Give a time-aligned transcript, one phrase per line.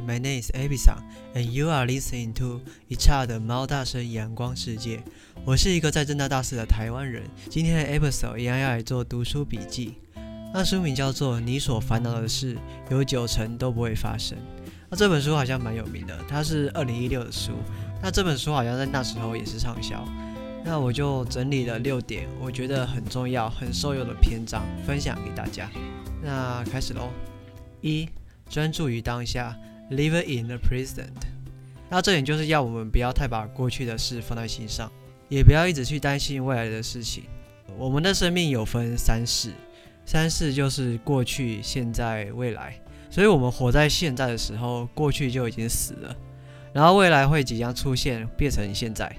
[0.00, 1.02] My name is a b i s a n
[1.34, 5.02] and you are listening to 一刹的猫大声阳光世界。
[5.44, 7.24] 我是一个在正大大四的台湾人。
[7.50, 9.94] 今天的 episode 一样要来做读书笔记。
[10.54, 12.56] 那书名叫做《你所烦恼的事
[12.90, 14.38] 有九成都不会发生》。
[14.88, 17.52] 那这本书好像蛮有名的，它是二零一六的书。
[18.02, 20.06] 那这本书好像在那时候也是畅销。
[20.64, 25.68] 那我就整理了六点，我觉得很重要、很受用的篇章，分享给大家。
[26.22, 27.10] 那开始喽。
[27.80, 28.08] 一
[28.48, 29.58] 专注于当下
[29.92, 31.10] ，live in the present。
[31.88, 34.90] 那这点就是要我们不要太把过去的事放在心上，
[35.28, 37.24] 也不要一直去担心未来的事情。
[37.78, 39.50] 我们的生命有分三世，
[40.04, 42.74] 三世就是过去、现在、未来。
[43.10, 46.16] 所以，我们活在现在的时候，过去就已经死了，
[46.72, 49.14] 然后未来会即将出现，变成现在。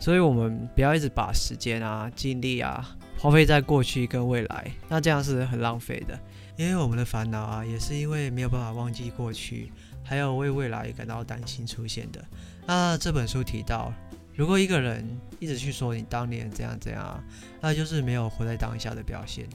[0.00, 6.18] 所以，我们不要一直把时间啊、精力啊花费在过去跟未来，那这样是很浪费的。
[6.56, 9.70] 因为我们的烦恼啊，也是因为没有办法忘记过去，
[10.08, 12.24] 还有为未来感到担心出现的。
[12.66, 13.92] 那这本书提到，
[14.34, 15.06] 如果一个人
[15.38, 17.22] 一直去说你当年怎样怎样，
[17.60, 19.46] 那就是没有活在当下的表现。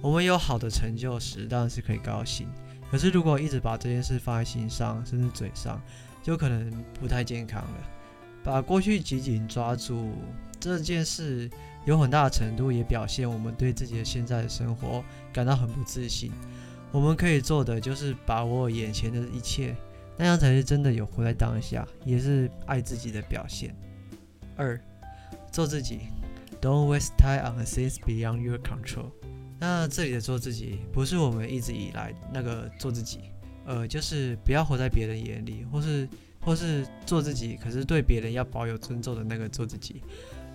[0.00, 2.48] 我们有好的成就时，当然是可以高兴。
[2.90, 5.80] 可是如果一直把这件事放在心上，甚至嘴上，
[6.22, 7.76] 就可能不太健康了。
[8.42, 10.12] 把过去紧紧抓住
[10.58, 11.50] 这件事。
[11.84, 16.30] 有很大的程度也表现我们对自己的现在的生活感到很不自信。
[16.92, 19.74] 我们可以做的就是把握眼前的一切，
[20.18, 23.74] 那样才是真的有活在当下，也是爱自己的表现。
[24.56, 24.78] 二，
[25.52, 26.00] 做自己
[26.60, 29.12] ，Don't waste time on things beyond your control。
[29.60, 33.20] 那这里的做自己，不是我们一直以来那个做自己，
[33.64, 36.08] 呃，就是不要活在别人眼里，或是
[36.40, 40.02] 或是做自己，可是对别人要保有尊重的那个做自己。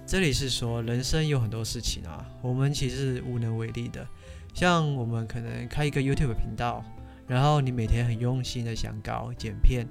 [0.06, 4.06] 这里是说，人生有很多事情啊，我们其实无能为力的。
[4.54, 6.84] 像我们可能开一个 YouTube 频道，
[7.28, 9.88] 然后你每天很用心的想稿、剪片，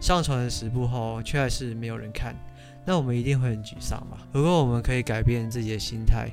[0.00, 2.34] 上传了十部后，却还是没有人看，
[2.84, 4.18] 那我们一定会很沮丧嘛。
[4.32, 6.28] 不过我们可以改变自己的心态，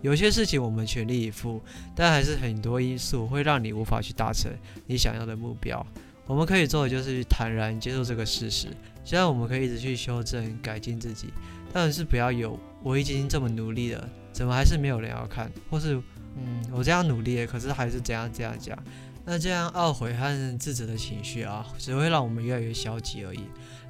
[0.00, 1.60] 有些事情我们全力以赴，
[1.94, 4.50] 但还是很多因素会让你无法去达成
[4.86, 5.84] 你想要的目标。
[6.26, 8.68] 我们可以做的就是坦然接受这个事实，
[9.04, 11.28] 虽然我们可以一直去修正、改进自己。
[11.74, 15.50] 但是不要有我已经这么努力了，怎么还是没有人要看？
[15.70, 15.94] 或是
[16.36, 18.78] 嗯，我这样努力，可是还是怎样这样讲。
[19.24, 23.40] 那这样懊悔和自责的情绪啊，只会让我们越来越消极而已。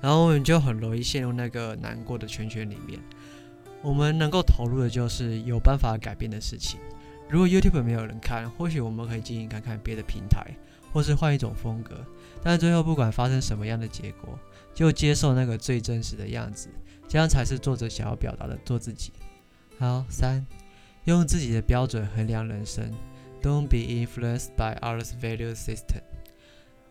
[0.01, 3.01] 然后我们就很容易陷入那个难过的圈圈里面。
[3.83, 6.79] 我们能够投入的就是有办法改变的事情。
[7.29, 10.55] 如果 YouTube 没有人看，或许我们可以经营看看别的平台，
[10.93, 11.97] 或是换一种风格。
[12.43, 14.39] 但最后不管发生什么样的结果，
[14.75, 16.69] 就接受那个最真实的样子。
[17.09, 19.13] 这样才是作者想要表达的，做自己。
[19.79, 20.47] 好，三，
[21.05, 22.85] 用自己的标准衡量人生
[23.43, 26.03] ，Don't be influenced by others' value system。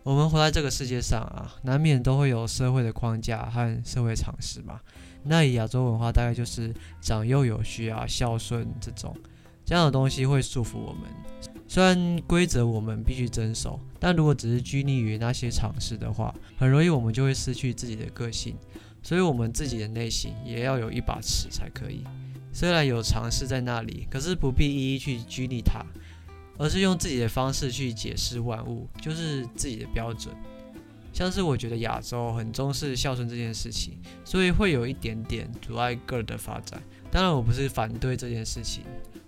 [0.02, 4.80] 我们活在这个世界上啊，难免都会有社会的框架和社会常识嘛。
[5.24, 9.16] 那以亚洲文化，大概就是长幼有序啊、孝顺这种
[9.64, 11.02] 这样的东西会束缚我们。
[11.68, 18.56] 虽然规则我们必须遵守，但如果只是拘泥于那些常识的话，很容易我们就会失去自己的个性。
[19.04, 22.04] 所以，我们自己的内心也要有一把尺才可以。
[22.52, 25.84] 虽然有常识在那里，可是不必一一去拘泥它，
[26.58, 30.34] 而是用自己的方式去解释万物，就是自己的标准。
[31.12, 36.82] 像是我觉得亚洲很重视孝顺这件事情，所以会有一点点阻碍个人的发展。
[37.10, 38.84] 当然，我不是反对这件事情，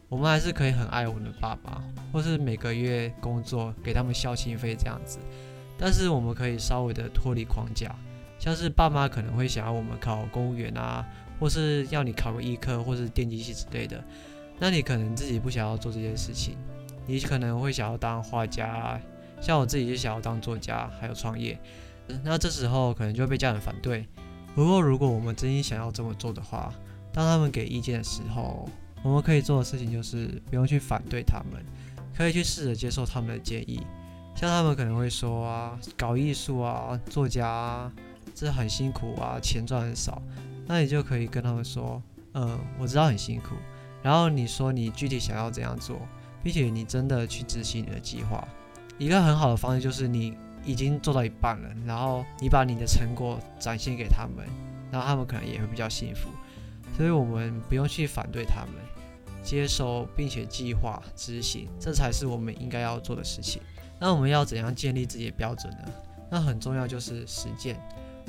[0.09, 5.19] 我们还是可以很爱我们的爸爸，或是每个月工作给他们孝心费这样子。
[5.77, 7.95] 但是，我们可以稍微的脱离框架。
[8.39, 11.07] 像是爸妈可能会想要我们考公务员啊，
[11.39, 14.03] 或是要你考个医科或是电机系之类的，
[14.59, 16.57] 那你可能自己不想要做这件事情，
[17.07, 19.01] 你可能会想要当画家，
[19.41, 21.59] 像我自己就想要当作家，还有创业，
[22.23, 24.07] 那这时候可能就会被家人反对。
[24.55, 26.73] 不过如果我们真心想要这么做的话，
[27.13, 28.69] 当他们给意见的时候，
[29.03, 31.65] 我们可以做的事情就是不用去反对他们，
[32.17, 33.87] 可以去试着接受他们的建议。
[34.35, 37.93] 像他们可能会说啊，搞艺术啊，作家啊。
[38.37, 40.21] 这很辛苦啊，钱赚很少，
[40.67, 42.03] 那你就可以跟他们说，
[42.33, 43.55] 嗯，我知道很辛苦。
[44.03, 46.01] 然后你说你具体想要怎样做，
[46.45, 48.47] 并且你真的去执行你的计划。
[48.99, 54.47] 一个很好的方式就是你已经做到一半了，然后你把你的成果展现给他们，
[54.93, 56.29] 然后他们可能也会比较幸福。
[56.97, 58.75] 所以我们不用去反对他们，
[59.43, 63.61] 接受并且计划执行，这才是我们应该要做的事情。
[63.99, 65.91] 那我们要怎样建立自己的标准呢？
[66.31, 67.81] 那很重要就是实践。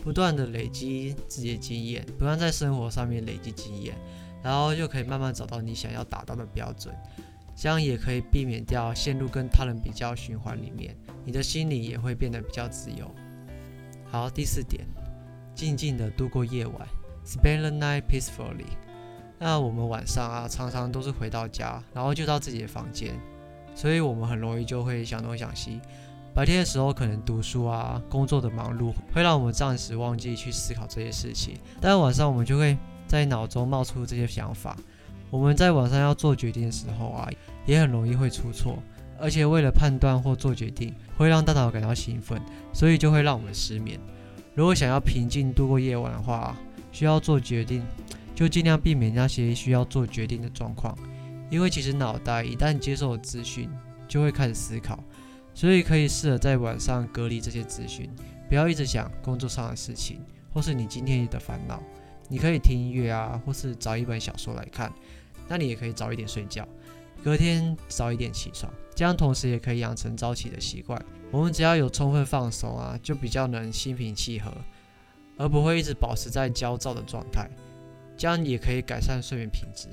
[0.03, 3.95] 不断的累积自己的经验，不断在生活上面累积经验，
[4.43, 6.93] 然后就可以慢慢找到你想要达到的标准，
[7.55, 13.09] 这样也可以避免掉陷入跟他人比较循环里面，你的心理也会变得比较自由。
[14.11, 14.85] 好，第四点，
[15.55, 16.87] 静静的度过夜晚
[17.25, 18.67] ，spend the night peacefully。
[19.39, 23.13] 那我们晚上啊，常常都是回到家，然后就到自己的房间，
[23.73, 25.79] 所以我们很容易就会想东想西。
[26.33, 32.77] 白天的时候可能读书啊、工作的忙碌，会让我们暂时忘记去思考这些事情，但晚上我们就会
[33.07, 34.75] 在脑中冒出这些想法。
[35.29, 37.29] 我们在晚上要做决定的时候啊，
[37.65, 38.77] 也很容易会出错，
[39.19, 42.41] 而且为了判断或做决定，会让大脑感到兴奋，
[42.73, 43.99] 所以就会让我们失眠。
[44.53, 46.55] 如果想要平静度过夜晚的话，
[46.91, 47.83] 需要做决定。
[48.35, 50.93] 就尽量避免那些需要做决定的状况，
[51.49, 53.69] 因为其实脑袋一旦接受资讯，
[54.09, 55.01] 就会开始思考，
[55.53, 58.09] 所以可以试着在晚上隔离这些资讯，
[58.49, 60.19] 不要一直想工作上的事情，
[60.53, 61.81] 或是你今天的烦恼。
[62.27, 64.91] 你可以听音乐啊，或是找一本小说来看。
[65.47, 66.67] 那你也可以早一点睡觉，
[67.23, 70.99] 隔天早一点起床，这样同时也可以养成早起的习惯。
[71.31, 74.51] 我们只要有充分放松啊，就比较能心平气和，
[75.37, 77.49] 而不会一直保持在焦躁的状态。
[78.17, 79.87] 这样也可以改善睡眠品质。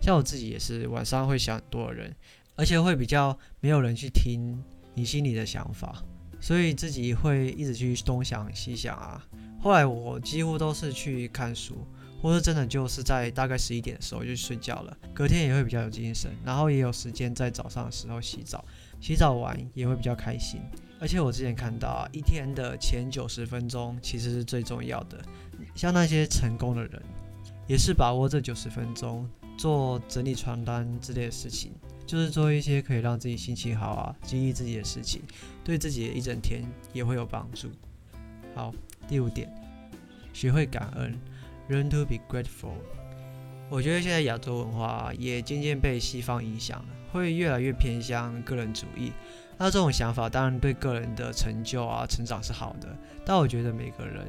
[0.00, 2.14] 像我自己也是晚上会想很多的人，
[2.54, 4.62] 而且会比较没有人去听
[4.94, 6.02] 你心里的想法，
[6.40, 9.22] 所以自己会一直去东想西想啊。
[9.60, 11.74] 后来我几乎都是去看书，
[12.22, 18.64] 或是真的就是在大概十一点的时候就睡觉了，隔天也会比较有精神，然后也有时间在早上的时候洗澡，
[19.00, 20.60] 洗澡完也会比较开心。
[21.00, 25.22] 而且我之前看到啊，一天的前九十分钟其实是最重要的，
[25.74, 27.02] 像那些成功的人。
[27.68, 29.28] 也是把握这九十分钟
[29.58, 31.72] 做整理床单之类的事情，
[32.06, 35.20] 就是做一些可以让自己心情好啊、激励自己的事情，
[35.64, 36.62] 对自己一整天
[36.92, 37.68] 也会有帮助。
[38.54, 38.72] 好，
[39.06, 39.48] 第五点，
[40.32, 41.18] 学会感恩
[41.70, 42.74] ，learn to be grateful。
[43.68, 49.12] 我觉得现在亚洲文化也渐渐被西方影响了，会越来越偏向个人主义。
[49.58, 54.26] 那这种想法当然对个人的成就啊、成长是好的，但我觉得每个人。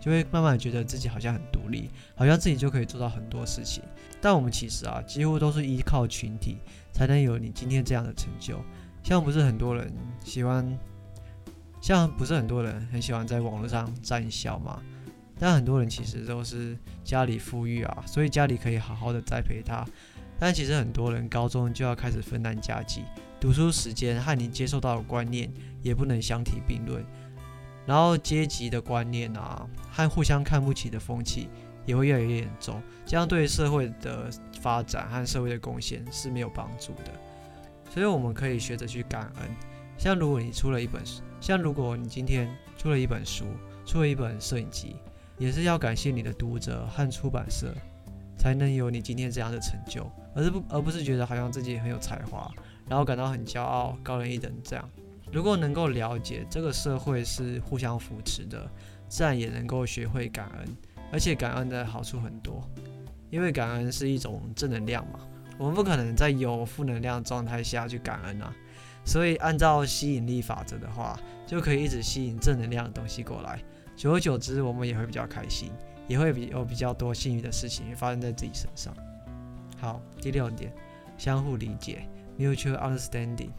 [0.00, 3.84] 就会慢慢觉得自己好像很独立，好像自己就可以做到很多事情。
[4.18, 6.56] 但我们其实啊，几乎都是依靠群体
[6.90, 8.64] 才能有你今天这样的成就。
[9.02, 9.92] 像不是很多人
[10.24, 10.66] 喜欢，
[11.80, 14.80] 像不是很多人很喜欢在网络上站笑嘛？
[15.38, 19.84] 但很多人其实都是家里富裕啊，所以家里可以好好的栽培他。
[20.38, 23.04] 但其实很多人高中就要开始分担家计，
[23.40, 25.50] 读书时间和你接受到的观念
[25.82, 27.04] 也不能相提并论。
[27.86, 31.48] 然后阶级的观念啊，和互相看不起的风气
[31.86, 34.30] 也会越来越严重，这样对社会的
[34.60, 37.12] 发展和社会的贡献是没有帮助的。
[37.90, 39.50] 所以我们可以学着去感恩。
[39.98, 43.46] 像如果你出了一本书，像如果你今天出了一本书，
[43.86, 44.96] 出了一本摄影集，
[45.38, 47.74] 也是要感谢你的读者和出版社，
[48.38, 52.50] 才能有你今天这样的成就，而是不而不是觉得好像自己很有才华，
[52.86, 54.88] 然后感到很骄傲、高人一等这样。
[55.32, 58.70] 如果能够了解这个社会是互相扶持的，
[59.08, 60.76] 自然也能够学会感恩，
[61.12, 62.62] 而且感恩的好处很多，
[63.30, 65.20] 因为感恩是一种正能量嘛。
[65.56, 68.54] 我们不可能在有负能量状态下去感恩啊，
[69.10, 73.60] 所以按照吸引力法则的话，就可以一直吸引正能量的东西过来，
[73.96, 75.72] 久而久之，我们也会比较开心，
[76.06, 78.94] 也会比有比较多幸运的事情发生在自己身上。
[79.80, 80.72] 好，第六点，
[81.18, 82.06] 相互理解
[82.38, 83.50] ，mutual understanding。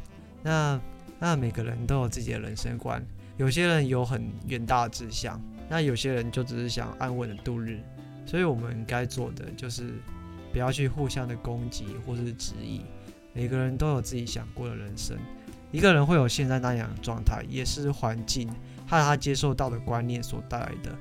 [0.41, 0.79] 那
[1.19, 3.05] 那每个人都有自己的人生观，
[3.35, 7.81] 有些人有很远大的志向，那有些人就只是想安稳的度日。
[8.25, 9.95] 所以我们该做的就是
[10.53, 12.85] 不要去互相的攻击或是质疑。
[13.33, 15.17] 每个人都有自己想过的人生，
[15.71, 18.47] 一个人会有现在那样的状态，也是环境
[18.87, 20.95] 和他接受到的观念所带来的。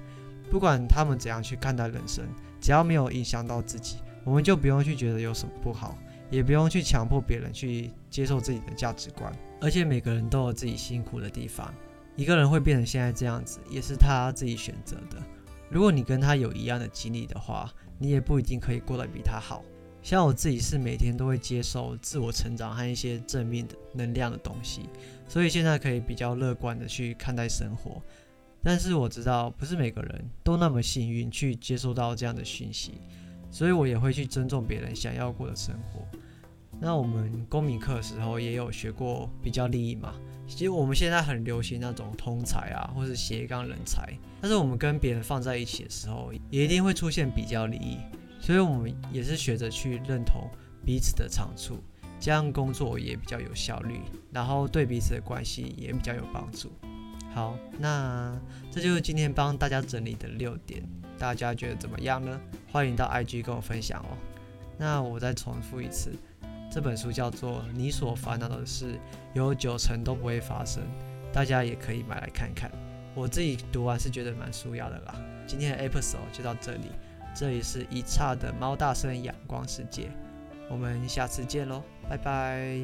[0.50, 2.24] 不管他们怎样去看待人生，
[2.60, 5.96] 只要没有影响到自己，我们就不用去觉得有什么不好。
[6.30, 11.74] 也不用去强迫别人去接受自己的价值观，而且每个人都有自己辛苦的地方。
[12.14, 15.20] 一个人会变成现在这样子，也是他自己选择的。
[15.68, 19.64] 如果你跟他有一样的经历的话，你也不一定可以过得比他好。
[20.02, 24.88] 像我自己是每天都会接受自我成长和一些正面的能量的东西，
[25.28, 28.00] 所以现在可以比较乐观的去看待生活。
[28.62, 33.00] 但是我知道，不是每个人都那么幸运去接受到这样的讯息。
[33.52, 36.06] 所以我也会去尊重别人想要过的生活。
[36.78, 40.14] 那我们公民课的时候也有学过比较利益嘛？
[40.46, 44.08] 其实我们现在很流行那种通才啊，或是斜杠人才。
[44.40, 47.98] 但是我们跟别人放在一起的时候，也一定会出现比较利益。
[48.40, 50.48] 所以我们也是学着去认同
[50.84, 51.78] 彼此的长处，
[52.18, 54.00] 这样工作也比较有效率，
[54.32, 56.72] 然后对彼此的关系也比较有帮助。
[57.32, 58.36] 好，那
[58.72, 60.82] 这就是今天帮大家整理的六点。
[61.16, 62.40] 大家觉得怎么样呢？
[62.72, 64.16] 欢迎到 IG 跟我分享哦。
[64.78, 66.10] 那我再重复一次，
[66.72, 68.98] 这本书叫做《你所烦恼的事
[69.34, 70.82] 有九成都不会发生》，
[71.30, 72.70] 大家也可以买来看看。
[73.14, 75.14] 我自己读完是觉得蛮舒压的啦。
[75.46, 76.86] 今天的 episode 就到这里，
[77.40, 80.10] 这里是一差的猫大圣阳光世界，
[80.68, 82.78] 我们下次见喽，拜拜。